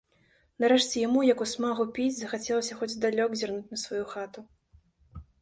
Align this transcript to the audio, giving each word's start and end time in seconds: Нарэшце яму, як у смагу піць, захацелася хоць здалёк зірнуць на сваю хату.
Нарэшце 0.63 0.95
яму, 1.07 1.19
як 1.33 1.43
у 1.45 1.47
смагу 1.51 1.85
піць, 1.97 2.15
захацелася 2.21 2.79
хоць 2.81 2.91
здалёк 2.95 3.37
зірнуць 3.41 3.71
на 3.75 3.83
сваю 3.83 4.03
хату. 4.17 4.39